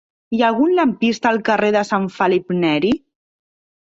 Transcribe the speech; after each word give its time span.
Hi 0.35 0.39
ha 0.43 0.45
algun 0.47 0.71
lampista 0.79 1.29
al 1.33 1.39
carrer 1.49 1.71
de 1.77 1.85
Sant 1.93 2.09
Felip 2.17 2.59
Neri? 2.65 2.95